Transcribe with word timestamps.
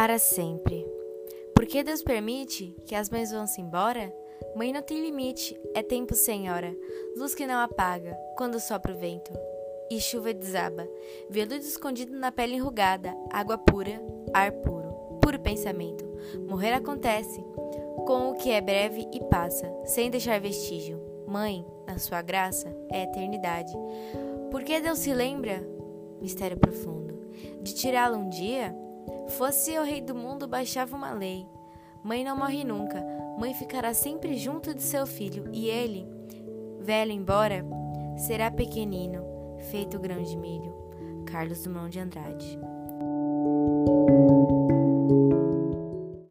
para 0.00 0.18
sempre. 0.18 0.82
Por 1.54 1.66
que 1.66 1.84
Deus 1.84 2.02
permite 2.02 2.74
que 2.86 2.94
as 2.94 3.10
mães 3.10 3.32
vão-se 3.32 3.60
embora? 3.60 4.10
Mãe 4.56 4.72
não 4.72 4.80
tem 4.80 4.98
limite, 4.98 5.54
é 5.74 5.82
tempo 5.82 6.14
sem 6.14 6.50
hora, 6.50 6.74
luz 7.18 7.34
que 7.34 7.46
não 7.46 7.60
apaga 7.60 8.14
quando 8.34 8.58
sopra 8.58 8.94
o 8.94 8.98
vento. 8.98 9.30
E 9.90 10.00
chuva 10.00 10.32
desaba, 10.32 10.88
veludo 11.28 11.56
escondido 11.56 12.18
na 12.18 12.32
pele 12.32 12.54
enrugada, 12.54 13.14
água 13.30 13.58
pura, 13.58 14.02
ar 14.32 14.50
puro, 14.52 15.18
puro 15.20 15.38
pensamento. 15.38 16.02
Morrer 16.48 16.72
acontece 16.72 17.44
com 18.06 18.30
o 18.30 18.34
que 18.36 18.50
é 18.50 18.60
breve 18.62 19.06
e 19.12 19.20
passa, 19.24 19.70
sem 19.84 20.10
deixar 20.10 20.40
vestígio. 20.40 20.98
Mãe, 21.26 21.62
na 21.86 21.98
sua 21.98 22.22
graça, 22.22 22.74
é 22.90 23.02
eternidade. 23.02 23.74
Por 24.50 24.64
que 24.64 24.80
Deus 24.80 25.00
se 25.00 25.12
lembra? 25.12 25.62
Mistério 26.22 26.56
profundo. 26.56 27.20
De 27.60 27.74
tirá-lo 27.74 28.16
um 28.16 28.30
dia? 28.30 28.74
Fosse 29.30 29.78
o 29.78 29.84
rei 29.84 30.00
do 30.00 30.14
mundo, 30.14 30.46
baixava 30.48 30.96
uma 30.96 31.12
lei. 31.12 31.46
Mãe 32.02 32.24
não 32.24 32.36
morre 32.36 32.64
nunca, 32.64 33.04
mãe 33.38 33.52
ficará 33.54 33.92
sempre 33.92 34.36
junto 34.36 34.74
de 34.74 34.82
seu 34.82 35.06
filho, 35.06 35.48
e 35.52 35.68
ele, 35.68 36.08
velho 36.80 37.12
embora, 37.12 37.64
será 38.16 38.50
pequenino, 38.50 39.22
feito 39.70 39.98
grão 39.98 40.22
de 40.22 40.36
milho. 40.36 40.74
Carlos 41.26 41.62
Dumont 41.62 41.90
de 41.90 42.00
Andrade 42.00 42.58